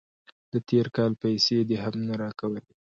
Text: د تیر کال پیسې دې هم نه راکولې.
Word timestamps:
د 0.51 0.53
تیر 0.69 0.87
کال 0.95 1.11
پیسې 1.21 1.57
دې 1.69 1.77
هم 1.83 1.95
نه 2.07 2.13
راکولې. 2.21 2.61